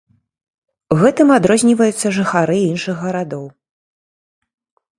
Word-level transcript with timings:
Гэтым 1.01 1.29
адрозніваюцца 1.37 2.13
жыхары 2.17 2.57
іншых 2.71 2.95
гарадоў. 3.07 3.45